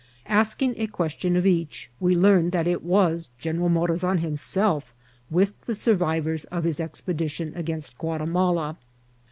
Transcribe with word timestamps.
Asking 0.33 0.73
a 0.81 0.87
question 0.87 1.35
of 1.35 1.45
each, 1.45 1.91
we 1.99 2.15
learned 2.17 2.53
that 2.53 2.65
it 2.65 2.81
was 2.83 3.29
General 3.37 3.69
Morazan 3.69 4.17
himself, 4.17 4.95
with 5.29 5.61
the 5.67 5.73
survivers 5.75 6.45
of 6.47 6.63
his 6.63 6.79
expedition 6.79 7.53
against 7.55 7.99
Guatimala. 7.99 8.77